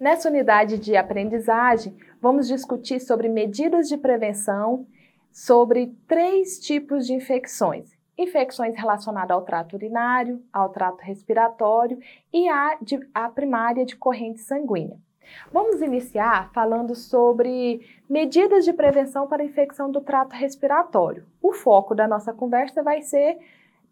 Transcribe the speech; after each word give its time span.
Nessa 0.00 0.30
unidade 0.30 0.78
de 0.78 0.96
aprendizagem, 0.96 1.94
vamos 2.22 2.48
discutir 2.48 2.98
sobre 3.00 3.28
medidas 3.28 3.86
de 3.86 3.98
prevenção 3.98 4.86
sobre 5.30 5.94
três 6.08 6.58
tipos 6.58 7.06
de 7.06 7.12
infecções: 7.12 7.94
infecções 8.16 8.74
relacionadas 8.74 9.32
ao 9.32 9.42
trato 9.42 9.74
urinário, 9.74 10.42
ao 10.50 10.70
trato 10.70 11.02
respiratório 11.02 11.98
e 12.32 12.48
a, 12.48 12.78
de, 12.80 12.98
a 13.12 13.28
primária 13.28 13.84
de 13.84 13.94
corrente 13.94 14.40
sanguínea. 14.40 14.96
Vamos 15.52 15.82
iniciar 15.82 16.50
falando 16.54 16.94
sobre 16.94 17.86
medidas 18.08 18.64
de 18.64 18.72
prevenção 18.72 19.28
para 19.28 19.44
infecção 19.44 19.90
do 19.90 20.00
trato 20.00 20.32
respiratório. 20.34 21.26
O 21.42 21.52
foco 21.52 21.94
da 21.94 22.08
nossa 22.08 22.32
conversa 22.32 22.82
vai 22.82 23.02
ser 23.02 23.36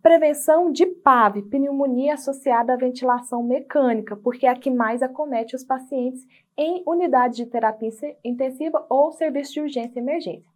prevenção 0.03 0.71
de 0.71 0.87
PAV, 0.87 1.43
pneumonia 1.43 2.15
associada 2.15 2.73
à 2.73 2.77
ventilação 2.77 3.43
mecânica, 3.43 4.17
porque 4.17 4.47
é 4.47 4.51
a 4.51 4.57
que 4.57 4.71
mais 4.71 5.03
acomete 5.03 5.57
os 5.57 5.65
pacientes 5.65 6.27
em 6.57 6.83
unidade 6.87 7.37
de 7.37 7.47
terapia 7.47 7.91
intensiva 8.25 8.85
ou 8.89 9.13
serviço 9.13 9.55
de 9.55 9.61
urgência 9.61 9.99
e 9.99 10.03
emergência. 10.03 10.51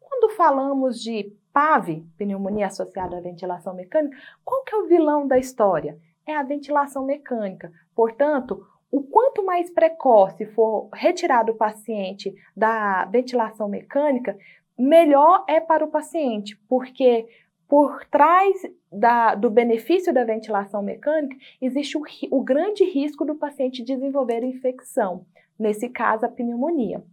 Quando 0.00 0.34
falamos 0.34 1.00
de 1.00 1.32
PAV, 1.52 2.04
pneumonia 2.16 2.66
associada 2.66 3.16
à 3.16 3.20
ventilação 3.20 3.74
mecânica, 3.74 4.16
qual 4.44 4.64
que 4.64 4.74
é 4.74 4.78
o 4.78 4.86
vilão 4.86 5.26
da 5.26 5.38
história? 5.38 5.98
É 6.26 6.36
a 6.36 6.42
ventilação 6.42 7.04
mecânica. 7.04 7.72
Portanto, 7.94 8.64
o 8.90 9.02
quanto 9.02 9.44
mais 9.44 9.70
precoce 9.70 10.46
for 10.46 10.88
retirado 10.94 11.52
o 11.52 11.56
paciente 11.56 12.34
da 12.56 13.04
ventilação 13.06 13.68
mecânica, 13.68 14.36
melhor 14.78 15.44
é 15.48 15.60
para 15.60 15.84
o 15.84 15.90
paciente, 15.90 16.56
porque 16.68 17.26
por 17.68 18.04
trás 18.06 18.62
da, 18.90 19.34
do 19.34 19.50
benefício 19.50 20.12
da 20.12 20.24
ventilação 20.24 20.82
mecânica 20.82 21.36
existe 21.60 21.98
o, 21.98 22.02
o 22.30 22.42
grande 22.42 22.82
risco 22.82 23.24
do 23.26 23.34
paciente 23.34 23.84
desenvolver 23.84 24.42
infecção, 24.42 25.26
nesse 25.58 25.88
caso 25.90 26.24
a 26.24 26.28
pneumonia. 26.28 27.04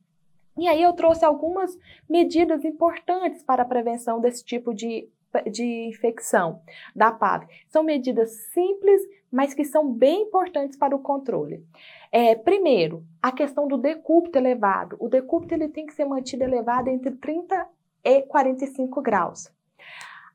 E 0.57 0.69
aí 0.69 0.81
eu 0.81 0.93
trouxe 0.93 1.25
algumas 1.25 1.77
medidas 2.09 2.63
importantes 2.63 3.43
para 3.43 3.63
a 3.63 3.65
prevenção 3.65 4.21
desse 4.21 4.45
tipo 4.45 4.73
de, 4.73 5.09
de 5.51 5.87
infecção 5.89 6.61
da 6.95 7.11
PAV. 7.11 7.45
São 7.67 7.83
medidas 7.83 8.31
simples, 8.53 9.01
mas 9.29 9.53
que 9.53 9.65
são 9.65 9.91
bem 9.91 10.21
importantes 10.21 10.77
para 10.77 10.95
o 10.95 10.99
controle. 10.99 11.61
É, 12.09 12.33
primeiro, 12.33 13.03
a 13.21 13.33
questão 13.33 13.67
do 13.67 13.77
decúbito 13.77 14.37
elevado. 14.37 14.95
O 14.97 15.09
decúbito 15.09 15.53
ele 15.53 15.67
tem 15.67 15.85
que 15.85 15.93
ser 15.93 16.05
mantido 16.05 16.45
elevado 16.45 16.89
entre 16.89 17.11
30 17.11 17.67
e 18.01 18.21
45 18.21 19.01
graus. 19.01 19.53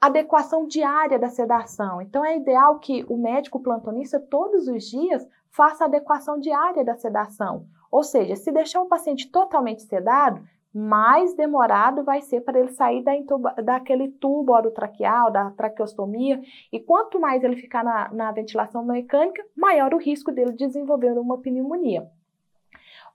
Adequação 0.00 0.66
diária 0.66 1.18
da 1.18 1.28
sedação. 1.28 2.00
Então, 2.00 2.24
é 2.24 2.36
ideal 2.36 2.78
que 2.78 3.04
o 3.06 3.18
médico 3.18 3.60
plantonista, 3.60 4.18
todos 4.18 4.66
os 4.66 4.84
dias, 4.84 5.28
faça 5.50 5.84
adequação 5.84 6.38
diária 6.38 6.82
da 6.82 6.94
sedação. 6.94 7.66
Ou 7.90 8.02
seja, 8.02 8.34
se 8.34 8.50
deixar 8.50 8.80
o 8.80 8.88
paciente 8.88 9.30
totalmente 9.30 9.82
sedado, 9.82 10.42
mais 10.72 11.34
demorado 11.34 12.02
vai 12.02 12.22
ser 12.22 12.40
para 12.40 12.58
ele 12.58 12.70
sair 12.70 13.02
da 13.02 13.14
intuba, 13.14 13.52
daquele 13.62 14.08
tubo 14.08 14.52
orotraqueal, 14.52 15.30
da 15.30 15.50
traqueostomia, 15.50 16.40
e 16.72 16.80
quanto 16.80 17.20
mais 17.20 17.42
ele 17.42 17.56
ficar 17.56 17.84
na, 17.84 18.10
na 18.10 18.32
ventilação 18.32 18.82
mecânica, 18.84 19.44
maior 19.54 19.92
o 19.92 19.98
risco 19.98 20.32
dele 20.32 20.52
desenvolver 20.52 21.18
uma 21.18 21.38
pneumonia. 21.38 22.08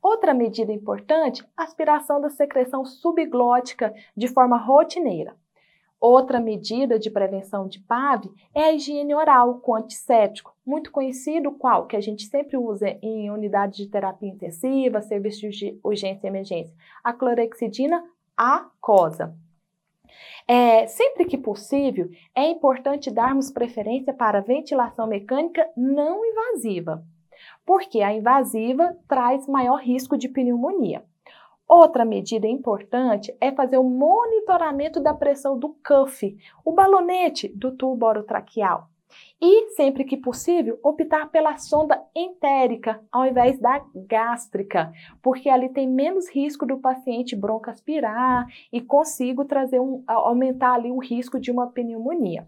Outra 0.04 0.36
medida 0.36 0.72
importante, 0.72 1.44
aspiração 1.58 2.22
da 2.22 2.30
secreção 2.30 2.86
subglótica 2.86 3.92
de 4.16 4.28
forma 4.28 4.58
rotineira. 4.58 5.36
Outra 6.00 6.40
medida 6.40 7.00
de 7.00 7.10
prevenção 7.10 7.68
de 7.68 7.80
PAV 7.80 8.30
é 8.54 8.66
a 8.66 8.74
higiene 8.74 9.16
oral 9.16 9.60
com 9.60 9.76
antisséptico, 9.76 10.56
muito 10.66 10.92
conhecido 10.92 11.52
qual 11.52 11.88
que 11.88 11.96
a 11.96 12.02
gente 12.02 12.26
sempre 12.26 12.58
usa 12.58 12.90
em 13.02 13.30
unidades 13.32 13.78
de 13.78 13.88
terapia 13.88 14.30
intensiva, 14.30 15.02
serviços 15.02 15.56
de 15.56 15.80
urgência 15.84 16.28
e 16.28 16.30
emergência, 16.30 16.76
a 17.04 17.14
clorexidina 17.14 18.04
aquosa. 18.36 19.36
É, 20.48 20.86
sempre 20.86 21.26
que 21.26 21.38
possível, 21.38 22.10
é 22.36 22.50
importante 22.50 23.10
darmos 23.10 23.50
preferência 23.50 24.14
para 24.14 24.42
ventilação 24.42 25.08
mecânica 25.08 25.68
não 25.76 26.24
invasiva, 26.24 27.04
porque 27.66 28.02
a 28.02 28.14
invasiva 28.14 28.96
traz 29.08 29.48
maior 29.48 29.78
risco 29.82 30.18
de 30.18 30.30
pneumonia. 30.30 31.04
Outra 31.68 32.06
medida 32.06 32.48
importante 32.48 33.36
é 33.42 33.52
fazer 33.52 33.78
o 33.78 33.84
monitoramento 33.84 35.00
da 35.00 35.14
pressão 35.14 35.58
do 35.58 35.76
cuff, 35.86 36.38
o 36.64 36.72
balonete 36.72 37.48
do 37.48 37.76
tubo 37.76 38.06
orotraqueal. 38.06 38.88
E, 39.42 39.70
sempre 39.72 40.04
que 40.04 40.18
possível, 40.18 40.80
optar 40.84 41.30
pela 41.30 41.58
sonda 41.58 42.02
entérica 42.16 43.02
ao 43.12 43.26
invés 43.26 43.60
da 43.60 43.84
gástrica, 44.08 44.92
porque 45.22 45.50
ali 45.50 45.70
tem 45.70 45.88
menos 45.88 46.30
risco 46.30 46.66
do 46.66 46.78
paciente 46.78 47.36
broncoaspirar 47.36 48.48
e 48.72 48.82
consigo 48.82 49.46
trazer 49.46 49.80
um, 49.80 50.04
aumentar 50.08 50.74
ali 50.74 50.92
o 50.92 51.00
risco 51.00 51.40
de 51.40 51.52
uma 51.52 51.68
pneumonia. 51.68 52.46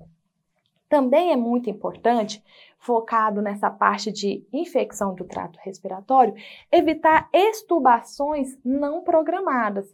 Também 0.89 1.31
é 1.31 1.35
muito 1.35 1.69
importante, 1.69 2.43
focado 2.79 3.41
nessa 3.41 3.69
parte 3.69 4.11
de 4.11 4.45
infecção 4.53 5.13
do 5.13 5.25
trato 5.25 5.59
respiratório, 5.61 6.33
evitar 6.71 7.29
extubações 7.33 8.57
não 8.63 9.01
programadas. 9.01 9.93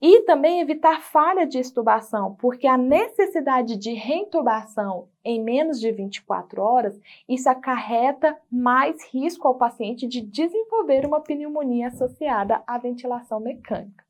E 0.00 0.22
também 0.22 0.60
evitar 0.60 1.00
falha 1.00 1.46
de 1.46 1.58
extubação, 1.58 2.34
porque 2.34 2.66
a 2.66 2.76
necessidade 2.76 3.76
de 3.78 3.94
reintubação 3.94 5.08
em 5.24 5.42
menos 5.42 5.80
de 5.80 5.90
24 5.90 6.60
horas, 6.60 7.00
isso 7.26 7.48
acarreta 7.48 8.38
mais 8.52 9.02
risco 9.12 9.48
ao 9.48 9.54
paciente 9.54 10.06
de 10.06 10.20
desenvolver 10.20 11.06
uma 11.06 11.20
pneumonia 11.20 11.88
associada 11.88 12.62
à 12.66 12.76
ventilação 12.76 13.40
mecânica. 13.40 14.04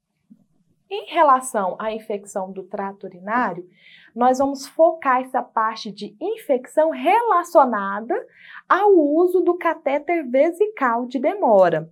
Em 0.88 1.06
relação 1.06 1.76
à 1.80 1.92
infecção 1.92 2.52
do 2.52 2.62
trato 2.62 3.06
urinário, 3.06 3.68
nós 4.14 4.38
vamos 4.38 4.66
focar 4.68 5.20
essa 5.20 5.42
parte 5.42 5.90
de 5.90 6.16
infecção 6.20 6.90
relacionada 6.90 8.14
ao 8.68 8.92
uso 8.92 9.40
do 9.40 9.58
catéter 9.58 10.24
vesical 10.28 11.06
de 11.06 11.18
demora. 11.18 11.90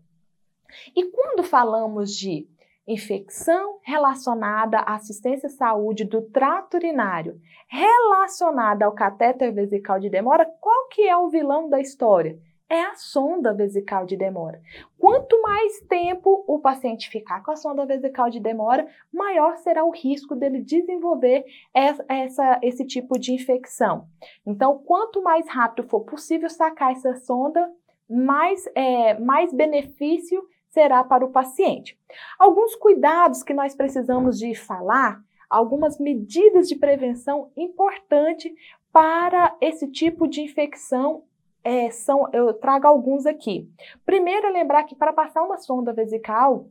E 0.94 1.05
quando 1.10 1.43
falamos 1.43 2.12
de 2.12 2.49
infecção 2.87 3.78
relacionada 3.82 4.78
à 4.78 4.94
assistência 4.94 5.49
à 5.49 5.50
saúde 5.50 6.05
do 6.05 6.22
trato 6.22 6.76
urinário, 6.76 7.41
relacionada 7.66 8.84
ao 8.84 8.93
catéter 8.93 9.53
vesical 9.53 9.99
de 9.99 10.09
demora, 10.09 10.47
qual 10.61 10.88
que 10.88 11.03
é 11.03 11.16
o 11.16 11.28
vilão 11.28 11.69
da 11.69 11.81
história? 11.81 12.38
É 12.69 12.83
a 12.83 12.95
sonda 12.95 13.53
vesical 13.53 14.07
de 14.07 14.17
demora. 14.17 14.61
Quanto 14.99 15.41
mais 15.43 15.81
tempo 15.81 16.45
o 16.47 16.59
paciente 16.59 17.11
ficar 17.11 17.43
com 17.43 17.51
a 17.51 17.57
sonda 17.57 17.85
vesical 17.85 18.31
de 18.31 18.41
demora, 18.41 18.87
maior 19.13 19.57
será 19.59 19.85
o 19.85 19.91
risco 19.91 20.35
dele 20.35 20.63
desenvolver 20.63 21.45
essa, 21.73 22.05
essa, 22.09 22.59
esse 22.63 22.85
tipo 22.87 23.19
de 23.19 23.33
infecção. 23.33 24.09
Então, 24.47 24.79
quanto 24.79 25.23
mais 25.23 25.49
rápido 25.49 25.89
for 25.89 26.01
possível 26.01 26.49
sacar 26.49 26.93
essa 26.93 27.15
sonda, 27.17 27.71
mais, 28.09 28.67
é, 28.75 29.19
mais 29.19 29.53
benefício 29.53 30.43
será 30.71 31.05
para 31.05 31.25
o 31.25 31.31
paciente. 31.31 31.99
Alguns 32.39 32.75
cuidados 32.75 33.43
que 33.43 33.55
nós 33.55 33.75
precisamos 33.75 34.39
de 34.39 34.55
falar, 34.55 35.23
algumas 35.49 35.99
medidas 36.01 36.69
de 36.69 36.77
prevenção 36.77 37.53
importantes 37.57 38.53
para 38.93 39.57
esse 39.61 39.89
tipo 39.91 40.27
de 40.27 40.41
infecção 40.41 41.25
é, 41.65 41.91
são, 41.91 42.29
eu 42.33 42.53
trago 42.53 42.87
alguns 42.87 43.25
aqui. 43.25 43.69
Primeiro, 44.05 44.47
é 44.47 44.51
lembrar 44.51 44.85
que 44.85 44.95
para 44.95 45.15
passar 45.15 45.43
uma 45.43 45.57
sonda 45.57 45.95
vesical, 45.95 46.67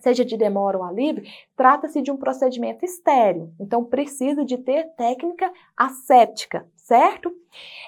seja 0.00 0.24
de 0.24 0.36
demora 0.36 0.78
ou 0.78 0.84
alívio, 0.84 1.22
trata-se 1.56 2.00
de 2.02 2.10
um 2.10 2.16
procedimento 2.16 2.84
estéreo. 2.84 3.52
Então, 3.60 3.84
precisa 3.84 4.44
de 4.44 4.56
ter 4.58 4.88
técnica 4.96 5.52
asséptica, 5.76 6.66
certo? 6.74 7.32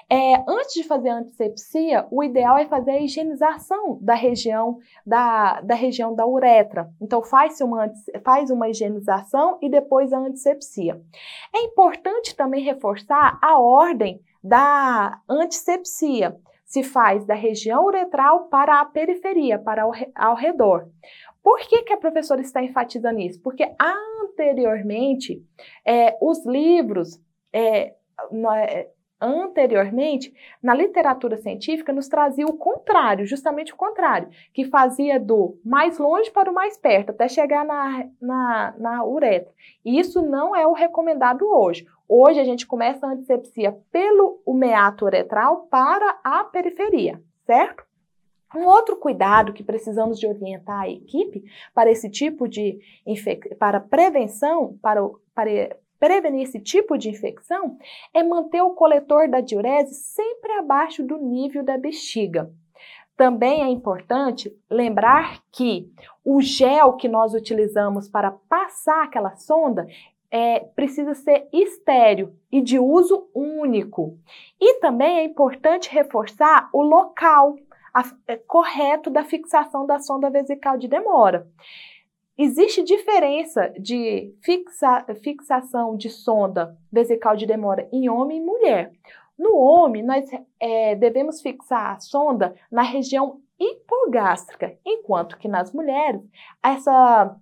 É, 0.09 0.35
antes 0.47 0.73
de 0.73 0.83
fazer 0.83 1.09
a 1.09 1.17
antisepsia, 1.17 2.07
o 2.09 2.23
ideal 2.23 2.57
é 2.57 2.65
fazer 2.65 2.91
a 2.91 3.01
higienização 3.01 3.97
da 4.01 4.13
região 4.13 4.79
da, 5.05 5.59
da 5.61 5.75
região 5.75 6.15
da 6.15 6.25
uretra. 6.25 6.89
Então, 7.01 7.21
faz 7.21 7.59
uma, 7.59 7.91
faz 8.23 8.49
uma 8.49 8.69
higienização 8.69 9.57
e 9.61 9.69
depois 9.69 10.13
a 10.13 10.19
antisepsia. 10.19 11.01
É 11.53 11.61
importante 11.63 12.35
também 12.35 12.63
reforçar 12.63 13.37
a 13.41 13.59
ordem 13.59 14.21
da 14.47 15.19
antisepsia 15.29 16.35
se 16.65 16.83
faz 16.83 17.25
da 17.25 17.33
região 17.33 17.85
uretral 17.85 18.49
para 18.49 18.81
a 18.81 18.85
periferia, 18.85 19.57
para 19.57 19.83
ao, 20.15 20.35
redor. 20.35 20.89
Por 21.41 21.59
que, 21.59 21.83
que 21.83 21.93
a 21.93 21.97
professora 21.97 22.41
está 22.41 22.61
enfatizando 22.61 23.19
isso? 23.19 23.41
Porque 23.41 23.63
anteriormente, 23.79 25.41
é, 25.85 26.17
os 26.21 26.45
livros, 26.45 27.21
é, 27.53 27.93
é 28.57 28.89
anteriormente, 29.19 30.33
na 30.61 30.75
literatura 30.75 31.37
científica, 31.37 31.93
nos 31.93 32.07
trazia 32.07 32.45
o 32.45 32.57
contrário, 32.57 33.25
justamente 33.25 33.73
o 33.73 33.77
contrário, 33.77 34.29
que 34.53 34.65
fazia 34.65 35.19
do 35.19 35.57
mais 35.65 35.97
longe 35.97 36.29
para 36.29 36.51
o 36.51 36.53
mais 36.53 36.77
perto, 36.77 37.11
até 37.11 37.27
chegar 37.27 37.65
na, 37.65 38.07
na, 38.21 38.75
na 38.77 39.05
uretra. 39.05 39.51
E 39.83 39.99
isso 39.99 40.21
não 40.21 40.55
é 40.55 40.67
o 40.67 40.73
recomendado 40.73 41.47
hoje. 41.49 41.85
Hoje 42.09 42.39
a 42.39 42.43
gente 42.45 42.65
começa 42.65 43.05
a 43.05 43.11
antisepsia 43.11 43.77
pelo 43.91 44.41
meato 44.47 45.05
uretral 45.05 45.67
para 45.69 46.19
a 46.23 46.43
periferia, 46.45 47.21
certo? 47.45 47.85
Um 48.55 48.65
outro 48.65 48.95
cuidado 48.95 49.51
que 49.51 49.63
precisamos 49.63 50.17
de 50.17 50.25
orientar 50.25 50.83
a 50.83 50.89
equipe 50.89 51.43
para 51.73 51.91
esse 51.91 52.09
tipo 52.09 52.47
de 52.47 52.79
para 53.59 53.81
prevenção, 53.81 54.77
para, 54.81 55.01
para 55.35 55.75
prevenir 55.99 56.43
esse 56.43 56.61
tipo 56.61 56.97
de 56.97 57.09
infecção, 57.09 57.77
é 58.13 58.23
manter 58.23 58.61
o 58.61 58.73
coletor 58.73 59.27
da 59.27 59.41
diurese 59.41 59.93
sempre 59.95 60.53
abaixo 60.53 61.03
do 61.03 61.17
nível 61.17 61.61
da 61.61 61.77
bexiga. 61.77 62.49
Também 63.17 63.63
é 63.63 63.67
importante 63.67 64.55
lembrar 64.69 65.41
que 65.51 65.91
o 66.23 66.39
gel 66.39 66.93
que 66.93 67.09
nós 67.09 67.33
utilizamos 67.33 68.07
para 68.07 68.31
passar 68.47 69.03
aquela 69.03 69.35
sonda 69.35 69.87
é, 70.29 70.59
precisa 70.59 71.13
ser 71.13 71.47
estéreo 71.51 72.35
e 72.51 72.61
de 72.61 72.79
uso 72.79 73.29
único. 73.33 74.17
E 74.59 74.79
também 74.79 75.19
é 75.19 75.23
importante 75.23 75.89
reforçar 75.89 76.69
o 76.73 76.81
local 76.81 77.55
a, 77.93 78.03
é, 78.27 78.37
correto 78.37 79.09
da 79.09 79.23
fixação 79.23 79.85
da 79.85 79.99
sonda 79.99 80.29
vesical 80.29 80.77
de 80.77 80.87
demora. 80.87 81.47
Existe 82.37 82.83
diferença 82.83 83.73
de 83.79 84.31
fixa, 84.43 85.05
fixação 85.23 85.97
de 85.97 86.09
sonda 86.09 86.77
vesical 86.91 87.35
de 87.35 87.47
demora 87.47 87.87
em 87.91 88.07
homem 88.09 88.37
e 88.37 88.45
mulher. 88.45 88.91
No 89.37 89.55
homem, 89.57 90.03
nós 90.03 90.29
é, 90.59 90.93
devemos 90.95 91.41
fixar 91.41 91.95
a 91.95 91.99
sonda 91.99 92.55
na 92.71 92.83
região 92.83 93.41
hipogástrica, 93.59 94.77
enquanto 94.85 95.37
que 95.37 95.47
nas 95.47 95.71
mulheres, 95.71 96.21
essa, 96.63 97.35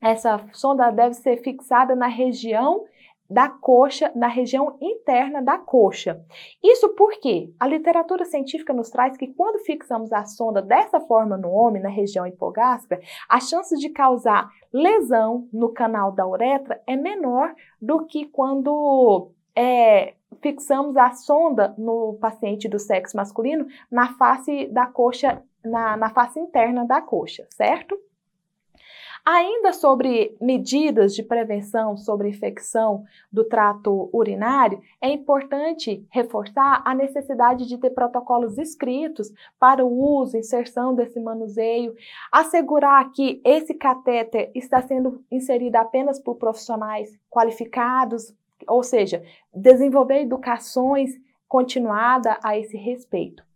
essa 0.00 0.44
sonda 0.52 0.90
deve 0.90 1.14
ser 1.14 1.38
fixada 1.42 1.94
na 1.94 2.06
região 2.06 2.84
da 3.30 3.48
coxa, 3.48 4.10
na 4.14 4.26
região 4.26 4.78
interna 4.80 5.42
da 5.42 5.58
coxa. 5.58 6.24
Isso 6.62 6.88
porque 6.94 7.52
a 7.60 7.66
literatura 7.66 8.24
científica 8.24 8.72
nos 8.72 8.88
traz 8.88 9.16
que 9.16 9.26
quando 9.26 9.62
fixamos 9.64 10.12
a 10.12 10.24
sonda 10.24 10.62
dessa 10.62 10.98
forma 11.00 11.36
no 11.36 11.50
homem, 11.50 11.82
na 11.82 11.90
região 11.90 12.26
hipogástrica, 12.26 13.00
a 13.28 13.38
chance 13.38 13.76
de 13.76 13.90
causar 13.90 14.48
lesão 14.72 15.46
no 15.52 15.68
canal 15.68 16.10
da 16.10 16.26
uretra 16.26 16.80
é 16.86 16.96
menor 16.96 17.54
do 17.80 18.06
que 18.06 18.24
quando 18.26 19.30
é, 19.54 20.14
fixamos 20.40 20.96
a 20.96 21.10
sonda 21.10 21.74
no 21.76 22.14
paciente 22.14 22.66
do 22.66 22.78
sexo 22.78 23.16
masculino 23.16 23.66
na 23.90 24.14
face 24.14 24.68
da 24.68 24.86
coxa, 24.86 25.42
na, 25.62 25.98
na 25.98 26.10
face 26.10 26.40
interna 26.40 26.86
da 26.86 27.02
coxa, 27.02 27.46
certo? 27.50 27.98
Ainda 29.30 29.74
sobre 29.74 30.34
medidas 30.40 31.14
de 31.14 31.22
prevenção 31.22 31.98
sobre 31.98 32.30
infecção 32.30 33.04
do 33.30 33.44
trato 33.44 34.08
urinário, 34.10 34.80
é 35.02 35.10
importante 35.10 36.02
reforçar 36.08 36.80
a 36.82 36.94
necessidade 36.94 37.68
de 37.68 37.76
ter 37.76 37.90
protocolos 37.90 38.56
escritos 38.56 39.30
para 39.60 39.84
o 39.84 40.18
uso, 40.18 40.38
inserção 40.38 40.94
desse 40.94 41.20
manuseio, 41.20 41.94
assegurar 42.32 43.12
que 43.12 43.38
esse 43.44 43.74
catéter 43.74 44.50
está 44.54 44.80
sendo 44.80 45.22
inserido 45.30 45.76
apenas 45.76 46.18
por 46.18 46.36
profissionais 46.36 47.14
qualificados, 47.28 48.34
ou 48.66 48.82
seja, 48.82 49.22
desenvolver 49.52 50.22
educações 50.22 51.10
continuada 51.46 52.38
a 52.42 52.56
esse 52.56 52.78
respeito. 52.78 53.47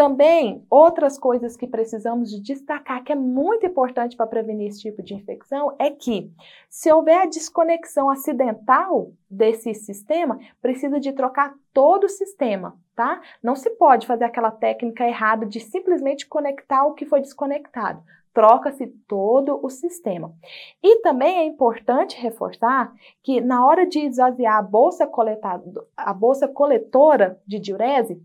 Também, 0.00 0.64
outras 0.70 1.18
coisas 1.18 1.58
que 1.58 1.66
precisamos 1.66 2.30
de 2.30 2.40
destacar, 2.40 3.04
que 3.04 3.12
é 3.12 3.14
muito 3.14 3.66
importante 3.66 4.16
para 4.16 4.26
prevenir 4.26 4.68
esse 4.68 4.80
tipo 4.80 5.02
de 5.02 5.12
infecção, 5.12 5.76
é 5.78 5.90
que 5.90 6.32
se 6.70 6.90
houver 6.90 7.20
a 7.20 7.26
desconexão 7.26 8.08
acidental 8.08 9.12
desse 9.30 9.74
sistema, 9.74 10.38
precisa 10.62 10.98
de 10.98 11.12
trocar 11.12 11.52
todo 11.70 12.04
o 12.04 12.08
sistema, 12.08 12.78
tá? 12.96 13.20
Não 13.42 13.54
se 13.54 13.68
pode 13.68 14.06
fazer 14.06 14.24
aquela 14.24 14.50
técnica 14.50 15.06
errada 15.06 15.44
de 15.44 15.60
simplesmente 15.60 16.26
conectar 16.26 16.86
o 16.86 16.94
que 16.94 17.04
foi 17.04 17.20
desconectado 17.20 18.02
troca-se 18.32 18.86
todo 19.08 19.58
o 19.60 19.68
sistema. 19.68 20.32
E 20.80 21.02
também 21.02 21.38
é 21.38 21.44
importante 21.44 22.16
reforçar 22.16 22.92
que 23.24 23.40
na 23.40 23.66
hora 23.66 23.84
de 23.84 23.98
esvaziar 23.98 24.56
a 24.56 24.62
bolsa, 24.62 25.04
coletada, 25.04 25.64
a 25.96 26.14
bolsa 26.14 26.46
coletora 26.46 27.40
de 27.44 27.58
diurese, 27.58 28.22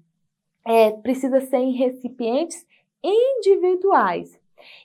é, 0.65 0.91
precisa 0.91 1.39
ser 1.41 1.57
em 1.57 1.71
recipientes 1.71 2.65
individuais 3.03 4.39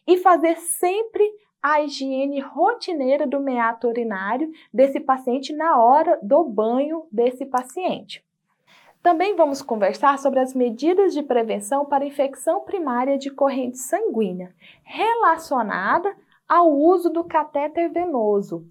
e 0.06 0.19
fazer 0.19 0.56
sempre 0.59 1.25
a 1.62 1.82
higiene 1.82 2.41
rotineira 2.41 3.27
do 3.27 3.41
meato 3.41 3.88
urinário 3.88 4.50
desse 4.73 5.00
paciente 5.00 5.53
na 5.53 5.79
hora 5.79 6.19
do 6.23 6.44
banho 6.44 7.06
desse 7.11 7.44
paciente. 7.44 8.25
Também 9.03 9.35
vamos 9.35 9.62
conversar 9.62 10.19
sobre 10.19 10.41
as 10.41 10.55
medidas 10.55 11.15
de 11.15 11.23
prevenção 11.23 11.87
para 11.87 12.05
infecção 12.05 12.61
primária 12.61 13.17
de 13.17 13.31
corrente 13.31 13.79
sanguínea, 13.79 14.55
relacionada 14.82 16.15
ao 16.47 16.71
uso 16.71 17.09
do 17.09 17.25
catéter 17.25 17.91
venoso. 17.91 18.67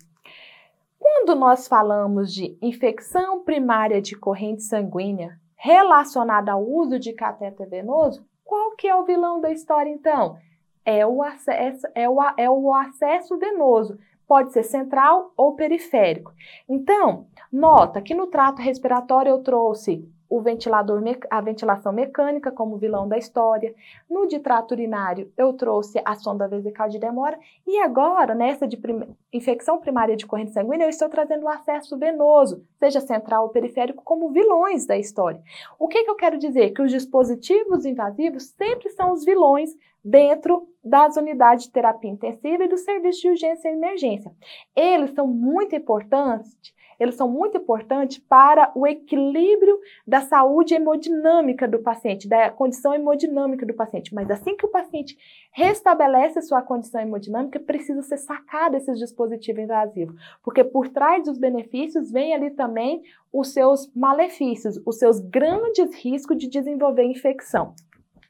Quando 0.99 1.33
nós 1.35 1.67
falamos 1.67 2.31
de 2.31 2.55
infecção 2.61 3.43
primária 3.43 4.01
de 4.01 4.15
corrente 4.15 4.63
sanguínea 4.63 5.39
relacionada 5.61 6.53
ao 6.53 6.65
uso 6.65 6.97
de 6.97 7.11
catéter 7.11 7.67
venoso, 7.67 8.25
qual 8.45 8.71
que 8.77 8.87
é 8.87 8.95
o 8.95 9.03
vilão 9.03 9.41
da 9.41 9.51
história 9.51 9.89
então? 9.89 10.37
É 10.85 11.05
o 11.05 11.21
acesso, 11.21 11.85
é 11.93 12.09
o, 12.09 12.17
é 12.37 12.49
o 12.49 12.73
acesso 12.73 13.37
venoso, 13.37 13.99
pode 14.25 14.53
ser 14.53 14.63
central 14.63 15.33
ou 15.35 15.55
periférico. 15.55 16.33
Então, 16.67 17.27
nota 17.51 18.01
que 18.01 18.15
no 18.15 18.27
trato 18.27 18.61
respiratório 18.61 19.31
eu 19.31 19.43
trouxe 19.43 20.09
o 20.29 20.39
ventilador, 20.41 21.01
a 21.29 21.41
ventilação 21.41 21.91
mecânica 21.91 22.51
como 22.51 22.77
vilão 22.77 23.07
da 23.07 23.17
história. 23.17 23.73
No 24.07 24.27
de 24.27 24.39
trato 24.39 24.71
urinário, 24.73 25.31
eu 25.35 25.51
trouxe 25.53 25.99
a 26.05 26.15
sonda 26.15 26.47
vesical 26.47 26.87
de 26.87 26.99
demora. 26.99 27.37
E 27.65 27.79
agora, 27.79 28.35
nessa 28.35 28.67
de 28.67 28.77
prim 28.77 29.01
infecção 29.33 29.79
primária 29.79 30.15
de 30.15 30.25
corrente 30.25 30.51
sanguínea, 30.51 30.85
eu 30.85 30.89
estou 30.89 31.09
trazendo 31.09 31.45
o 31.45 31.49
acesso 31.49 31.97
venoso, 31.97 32.63
seja 32.79 33.01
central 33.01 33.43
ou 33.43 33.49
periférico, 33.49 34.03
como 34.03 34.29
vilões 34.29 34.85
da 34.85 34.97
história. 34.97 35.41
O 35.79 35.87
que, 35.87 36.03
que 36.03 36.09
eu 36.09 36.15
quero 36.15 36.37
dizer? 36.37 36.71
Que 36.71 36.81
os 36.81 36.91
dispositivos 36.91 37.85
invasivos 37.85 38.43
sempre 38.49 38.89
são 38.89 39.13
os 39.13 39.25
vilões 39.25 39.75
dentro 40.03 40.67
das 40.83 41.17
unidades 41.17 41.65
de 41.65 41.71
terapia 41.71 42.09
intensiva 42.09 42.63
e 42.63 42.67
do 42.67 42.77
serviço 42.77 43.21
de 43.21 43.29
urgência 43.29 43.69
e 43.69 43.73
emergência. 43.73 44.31
Eles 44.75 45.11
são 45.11 45.27
muito 45.27 45.75
importantes 45.75 46.57
eles 46.99 47.15
são 47.15 47.29
muito 47.29 47.57
importantes 47.57 48.17
para 48.17 48.71
o 48.75 48.85
equilíbrio 48.85 49.79
da 50.05 50.21
saúde 50.21 50.73
hemodinâmica 50.73 51.67
do 51.67 51.79
paciente, 51.79 52.27
da 52.27 52.49
condição 52.49 52.93
hemodinâmica 52.93 53.65
do 53.65 53.73
paciente. 53.73 54.13
Mas 54.13 54.29
assim 54.29 54.55
que 54.57 54.65
o 54.65 54.69
paciente 54.69 55.17
restabelece 55.51 56.41
sua 56.41 56.61
condição 56.61 57.01
hemodinâmica, 57.01 57.59
precisa 57.59 58.01
ser 58.01 58.17
sacado 58.17 58.75
esse 58.75 58.93
dispositivo 58.93 59.61
invasivo, 59.61 60.13
porque 60.43 60.63
por 60.63 60.89
trás 60.89 61.23
dos 61.23 61.37
benefícios 61.37 62.11
vem 62.11 62.33
ali 62.33 62.51
também 62.51 63.01
os 63.31 63.53
seus 63.53 63.91
malefícios, 63.95 64.79
os 64.85 64.97
seus 64.97 65.19
grandes 65.19 65.95
riscos 65.95 66.37
de 66.37 66.47
desenvolver 66.47 67.03
infecção. 67.03 67.73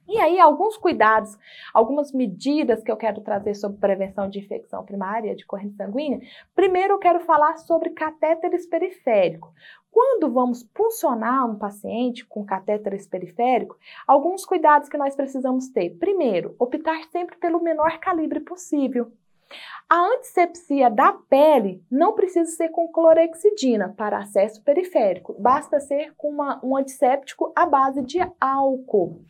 E 0.09 0.17
aí, 0.17 0.39
alguns 0.39 0.75
cuidados, 0.75 1.37
algumas 1.71 2.11
medidas 2.11 2.81
que 2.81 2.91
eu 2.91 2.97
quero 2.97 3.21
trazer 3.21 3.53
sobre 3.53 3.77
prevenção 3.77 4.27
de 4.27 4.39
infecção 4.39 4.83
primária 4.83 5.35
de 5.35 5.45
corrente 5.45 5.75
sanguínea. 5.75 6.19
Primeiro, 6.55 6.95
eu 6.95 6.97
quero 6.97 7.19
falar 7.19 7.57
sobre 7.59 7.91
catéteres 7.91 8.65
periféricos. 8.65 9.53
Quando 9.91 10.31
vamos 10.33 10.63
puncionar 10.63 11.47
um 11.47 11.59
paciente 11.59 12.25
com 12.25 12.43
catéteres 12.43 13.05
periféricos, 13.05 13.77
alguns 14.07 14.45
cuidados 14.45 14.89
que 14.89 14.97
nós 14.97 15.15
precisamos 15.15 15.69
ter. 15.69 15.91
Primeiro, 15.99 16.55
optar 16.57 17.03
sempre 17.11 17.37
pelo 17.37 17.61
menor 17.61 17.99
calibre 17.99 18.39
possível. 18.39 19.11
A 19.89 19.97
antisepsia 20.13 20.89
da 20.89 21.13
pele 21.13 21.83
não 21.89 22.13
precisa 22.13 22.51
ser 22.51 22.69
com 22.69 22.87
clorexidina 22.87 23.93
para 23.97 24.19
acesso 24.19 24.63
periférico, 24.63 25.35
basta 25.39 25.79
ser 25.79 26.13
com 26.15 26.29
uma, 26.29 26.59
um 26.63 26.77
antisséptico 26.77 27.51
à 27.55 27.65
base 27.65 28.03
de 28.03 28.19
álcool. 28.39 29.21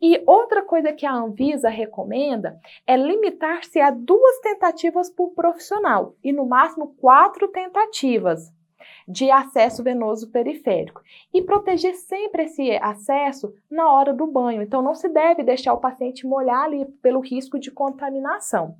E 0.00 0.22
outra 0.26 0.62
coisa 0.62 0.92
que 0.92 1.04
a 1.04 1.12
Anvisa 1.12 1.68
recomenda 1.68 2.58
é 2.86 2.96
limitar-se 2.96 3.78
a 3.78 3.90
duas 3.90 4.40
tentativas 4.40 5.10
por 5.10 5.34
profissional 5.34 6.14
e 6.24 6.32
no 6.32 6.46
máximo 6.46 6.94
quatro 6.98 7.48
tentativas 7.48 8.50
de 9.06 9.30
acesso 9.30 9.82
venoso 9.82 10.30
periférico 10.30 11.02
e 11.32 11.42
proteger 11.42 11.94
sempre 11.94 12.44
esse 12.44 12.72
acesso 12.78 13.54
na 13.70 13.92
hora 13.92 14.12
do 14.12 14.26
banho. 14.26 14.62
Então 14.62 14.82
não 14.82 14.94
se 14.94 15.08
deve 15.08 15.42
deixar 15.42 15.74
o 15.74 15.80
paciente 15.80 16.26
molhar 16.26 16.64
ali 16.64 16.86
pelo 17.02 17.20
risco 17.20 17.58
de 17.58 17.70
contaminação. 17.70 18.76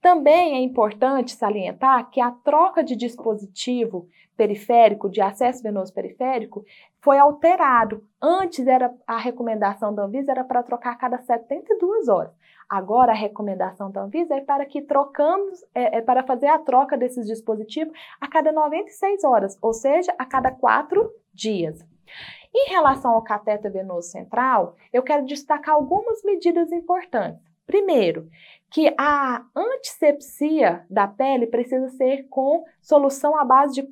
Também 0.00 0.54
é 0.54 0.60
importante 0.60 1.32
salientar 1.32 2.10
que 2.10 2.20
a 2.20 2.30
troca 2.30 2.82
de 2.82 2.94
dispositivo 2.94 4.08
periférico, 4.36 5.10
de 5.10 5.20
acesso 5.20 5.62
venoso 5.62 5.92
periférico, 5.92 6.64
foi 7.00 7.18
alterado. 7.18 8.04
Antes 8.22 8.66
era 8.66 8.94
a 9.06 9.18
recomendação 9.18 9.92
da 9.92 10.04
Anvisa 10.04 10.30
era 10.30 10.44
para 10.44 10.62
trocar 10.62 10.92
a 10.92 10.96
cada 10.96 11.18
72 11.18 12.08
horas. 12.08 12.32
Agora 12.68 13.12
a 13.12 13.16
recomendação 13.16 13.90
da 13.90 14.02
Anvisa 14.02 14.34
é 14.34 14.40
para 14.40 14.64
que 14.64 14.82
trocamos, 14.82 15.64
é, 15.74 15.98
é 15.98 16.00
para 16.00 16.22
fazer 16.22 16.46
a 16.46 16.58
troca 16.58 16.96
desses 16.96 17.26
dispositivos 17.26 17.92
a 18.20 18.28
cada 18.28 18.52
96 18.52 19.24
horas, 19.24 19.58
ou 19.60 19.72
seja, 19.72 20.14
a 20.18 20.24
cada 20.24 20.52
quatro 20.52 21.10
dias. 21.32 21.84
Em 22.54 22.70
relação 22.70 23.12
ao 23.12 23.22
cateter 23.22 23.70
venoso 23.72 24.10
central, 24.10 24.76
eu 24.92 25.02
quero 25.02 25.24
destacar 25.26 25.74
algumas 25.74 26.22
medidas 26.22 26.70
importantes. 26.72 27.47
Primeiro, 27.68 28.30
que 28.70 28.94
a 28.98 29.44
antisepsia 29.54 30.86
da 30.88 31.06
pele 31.06 31.46
precisa 31.46 31.90
ser 31.90 32.26
com 32.30 32.64
solução 32.80 33.38
à 33.38 33.44
base 33.44 33.74
de 33.74 33.88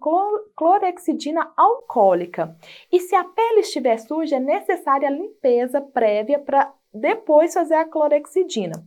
clorexidina 0.54 1.52
alcoólica. 1.54 2.56
E 2.90 2.98
se 2.98 3.14
a 3.14 3.22
pele 3.22 3.60
estiver 3.60 3.98
suja, 3.98 4.36
é 4.36 4.40
necessária 4.40 5.08
a 5.08 5.12
limpeza 5.12 5.80
prévia 5.80 6.38
para 6.38 6.72
depois 6.92 7.52
fazer 7.52 7.74
a 7.74 7.84
clorexidina. 7.84 8.82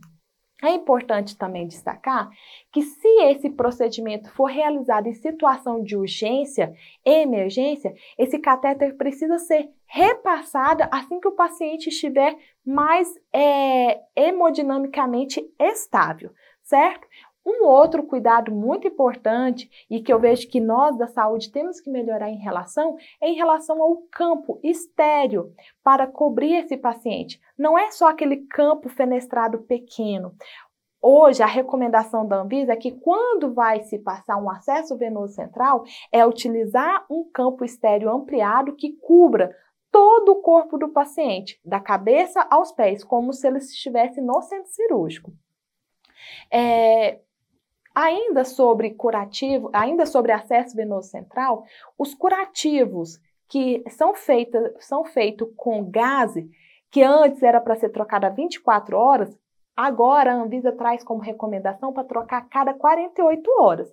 É 0.62 0.70
importante 0.70 1.36
também 1.36 1.66
destacar 1.66 2.30
que 2.70 2.82
se 2.82 3.08
esse 3.24 3.48
procedimento 3.50 4.30
for 4.32 4.46
realizado 4.46 5.06
em 5.06 5.14
situação 5.14 5.82
de 5.82 5.96
urgência 5.96 6.74
emergência, 7.04 7.94
esse 8.18 8.38
catéter 8.38 8.96
precisa 8.96 9.38
ser 9.38 9.70
repassado 9.86 10.84
assim 10.90 11.18
que 11.18 11.28
o 11.28 11.34
paciente 11.34 11.88
estiver 11.88 12.36
mais 12.64 13.08
é, 13.32 14.00
hemodinamicamente 14.14 15.42
estável, 15.58 16.30
certo? 16.62 17.08
Um 17.44 17.64
outro 17.64 18.02
cuidado 18.02 18.52
muito 18.52 18.86
importante 18.86 19.70
e 19.88 20.00
que 20.00 20.12
eu 20.12 20.18
vejo 20.18 20.48
que 20.48 20.60
nós 20.60 20.96
da 20.98 21.06
saúde 21.06 21.50
temos 21.50 21.80
que 21.80 21.90
melhorar 21.90 22.30
em 22.30 22.38
relação 22.38 22.96
é 23.20 23.30
em 23.30 23.34
relação 23.34 23.82
ao 23.82 23.96
campo 24.10 24.60
estéreo 24.62 25.52
para 25.82 26.06
cobrir 26.06 26.54
esse 26.56 26.76
paciente. 26.76 27.40
Não 27.58 27.78
é 27.78 27.90
só 27.90 28.08
aquele 28.08 28.38
campo 28.46 28.88
fenestrado 28.88 29.58
pequeno. 29.58 30.34
Hoje, 31.02 31.42
a 31.42 31.46
recomendação 31.46 32.26
da 32.26 32.42
Anvisa 32.42 32.74
é 32.74 32.76
que 32.76 32.92
quando 32.92 33.54
vai 33.54 33.80
se 33.84 33.98
passar 33.98 34.36
um 34.36 34.50
acesso 34.50 34.98
venoso 34.98 35.32
central, 35.32 35.82
é 36.12 36.26
utilizar 36.26 37.06
um 37.08 37.24
campo 37.32 37.64
estéreo 37.64 38.10
ampliado 38.10 38.76
que 38.76 38.92
cubra 39.00 39.56
todo 39.90 40.32
o 40.32 40.42
corpo 40.42 40.76
do 40.76 40.90
paciente, 40.90 41.58
da 41.64 41.80
cabeça 41.80 42.46
aos 42.50 42.70
pés, 42.70 43.02
como 43.02 43.32
se 43.32 43.46
ele 43.46 43.58
estivesse 43.58 44.20
no 44.20 44.42
centro 44.42 44.70
cirúrgico. 44.70 45.32
É, 46.50 47.20
Ainda 47.94 48.44
sobre 48.44 48.90
curativo, 48.90 49.68
ainda 49.72 50.06
sobre 50.06 50.32
acesso 50.32 50.76
venoso 50.76 51.08
central, 51.08 51.64
os 51.98 52.14
curativos 52.14 53.20
que 53.48 53.82
são 53.90 54.14
feitos 54.14 54.62
são 54.78 55.04
feitos 55.04 55.48
com 55.56 55.84
gás, 55.90 56.34
que 56.90 57.02
antes 57.02 57.42
era 57.42 57.60
para 57.60 57.76
ser 57.76 57.90
trocado 57.90 58.26
a 58.26 58.30
24 58.30 58.96
horas, 58.96 59.36
agora 59.76 60.32
a 60.32 60.36
Anvisa 60.36 60.70
traz 60.72 61.02
como 61.02 61.20
recomendação 61.20 61.92
para 61.92 62.04
trocar 62.04 62.38
a 62.38 62.44
cada 62.44 62.74
48 62.74 63.50
horas. 63.58 63.92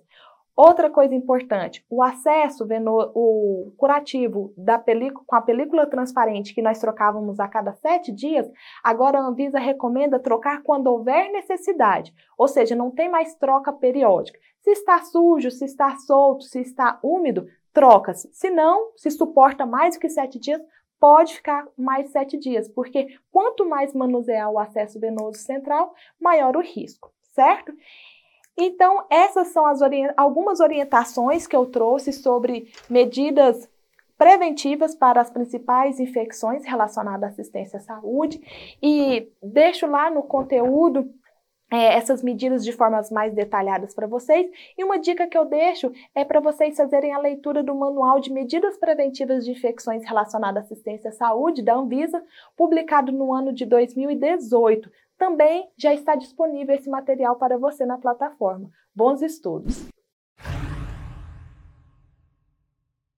Outra 0.60 0.90
coisa 0.90 1.14
importante, 1.14 1.86
o 1.88 2.02
acesso, 2.02 2.66
vendo 2.66 2.90
o 3.14 3.72
curativo 3.76 4.52
da 4.56 4.76
película, 4.76 5.24
com 5.24 5.36
a 5.36 5.40
película 5.40 5.86
transparente 5.86 6.52
que 6.52 6.60
nós 6.60 6.80
trocávamos 6.80 7.38
a 7.38 7.46
cada 7.46 7.74
sete 7.74 8.10
dias, 8.10 8.50
agora 8.82 9.20
a 9.20 9.22
Anvisa 9.22 9.60
recomenda 9.60 10.18
trocar 10.18 10.64
quando 10.64 10.88
houver 10.88 11.30
necessidade, 11.30 12.12
ou 12.36 12.48
seja, 12.48 12.74
não 12.74 12.90
tem 12.90 13.08
mais 13.08 13.36
troca 13.36 13.72
periódica. 13.72 14.36
Se 14.60 14.72
está 14.72 15.00
sujo, 15.04 15.48
se 15.48 15.64
está 15.64 15.96
solto, 15.98 16.42
se 16.42 16.60
está 16.60 16.98
úmido, 17.04 17.46
troca-se. 17.72 18.28
Se 18.32 18.50
não, 18.50 18.90
se 18.96 19.12
suporta 19.12 19.64
mais 19.64 19.94
do 19.94 20.00
que 20.00 20.08
sete 20.08 20.40
dias, 20.40 20.60
pode 20.98 21.36
ficar 21.36 21.68
mais 21.76 22.10
sete 22.10 22.36
dias, 22.36 22.68
porque 22.68 23.06
quanto 23.30 23.64
mais 23.64 23.94
manusear 23.94 24.50
o 24.50 24.58
acesso 24.58 24.98
venoso 24.98 25.38
central, 25.38 25.94
maior 26.20 26.56
o 26.56 26.60
risco, 26.60 27.12
certo? 27.32 27.72
Então, 28.60 29.04
essas 29.08 29.48
são 29.48 29.64
algumas 30.16 30.58
orientações 30.58 31.46
que 31.46 31.54
eu 31.54 31.64
trouxe 31.66 32.12
sobre 32.12 32.72
medidas 32.90 33.70
preventivas 34.18 34.96
para 34.96 35.20
as 35.20 35.30
principais 35.30 36.00
infecções 36.00 36.64
relacionadas 36.64 37.22
à 37.22 37.26
assistência 37.28 37.78
à 37.78 37.80
saúde 37.80 38.42
e 38.82 39.30
deixo 39.40 39.86
lá 39.86 40.10
no 40.10 40.24
conteúdo 40.24 41.08
é, 41.70 41.94
essas 41.94 42.20
medidas 42.20 42.64
de 42.64 42.72
formas 42.72 43.12
mais 43.12 43.32
detalhadas 43.32 43.94
para 43.94 44.08
vocês. 44.08 44.50
E 44.76 44.82
uma 44.82 44.98
dica 44.98 45.28
que 45.28 45.38
eu 45.38 45.44
deixo 45.44 45.92
é 46.12 46.24
para 46.24 46.40
vocês 46.40 46.76
fazerem 46.76 47.12
a 47.12 47.18
leitura 47.18 47.62
do 47.62 47.74
Manual 47.76 48.18
de 48.18 48.32
Medidas 48.32 48.76
Preventivas 48.76 49.44
de 49.44 49.52
Infecções 49.52 50.04
Relacionadas 50.04 50.64
à 50.64 50.66
Assistência 50.66 51.10
à 51.10 51.12
Saúde, 51.12 51.62
da 51.62 51.74
Anvisa, 51.74 52.20
publicado 52.56 53.12
no 53.12 53.32
ano 53.32 53.52
de 53.52 53.64
2018. 53.66 54.90
Também 55.18 55.68
já 55.76 55.92
está 55.92 56.14
disponível 56.14 56.74
esse 56.76 56.88
material 56.88 57.36
para 57.36 57.58
você 57.58 57.84
na 57.84 57.98
plataforma. 57.98 58.70
Bons 58.94 59.20
estudos! 59.20 59.88